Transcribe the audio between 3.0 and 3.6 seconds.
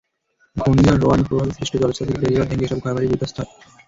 বিধ্বস্ত হয়।